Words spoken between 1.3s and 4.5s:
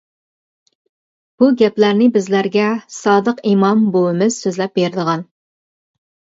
بۇ گەپلەرنى بىزلەرگە سادىق ئىمام بوۋىمىز